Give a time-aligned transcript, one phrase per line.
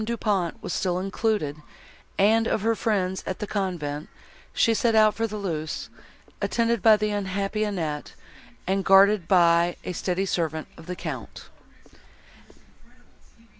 [0.03, 1.57] Du Pont was still included,
[2.17, 4.09] and of her friends at the convent,
[4.51, 5.89] she set out for Thoulouse,
[6.41, 8.15] attended by the unhappy Annette,
[8.65, 11.49] and guarded by a steady servant of the Count.